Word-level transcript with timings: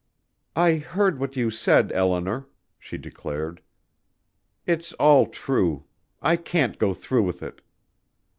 "I 0.55 0.77
heard 0.77 1.19
what 1.19 1.35
you 1.35 1.51
said, 1.51 1.91
Eleanor," 1.91 2.47
she 2.79 2.97
declared. 2.97 3.61
"It's 4.65 4.93
all 4.93 5.27
true.... 5.27 5.83
I 6.23 6.37
can't 6.37 6.79
go 6.79 6.95
through 6.95 7.21
with 7.21 7.43
it." 7.43 7.61